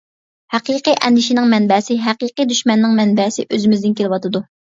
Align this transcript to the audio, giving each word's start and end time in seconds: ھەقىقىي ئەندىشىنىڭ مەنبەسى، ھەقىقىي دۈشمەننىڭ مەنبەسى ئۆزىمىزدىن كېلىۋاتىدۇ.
ھەقىقىي 0.53 0.95
ئەندىشىنىڭ 1.07 1.51
مەنبەسى، 1.51 1.97
ھەقىقىي 2.07 2.49
دۈشمەننىڭ 2.53 2.97
مەنبەسى 3.01 3.45
ئۆزىمىزدىن 3.57 3.97
كېلىۋاتىدۇ. 4.01 4.45